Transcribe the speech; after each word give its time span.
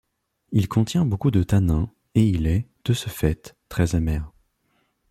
Il 0.51 0.67
contient 0.67 1.05
beaucoup 1.05 1.29
de 1.29 1.43
tanins 1.43 1.91
et 2.15 2.23
il 2.27 2.47
est, 2.47 2.67
de 2.85 2.91
ce 2.93 3.07
fait, 3.07 3.55
très 3.69 3.93
amer. 3.93 4.31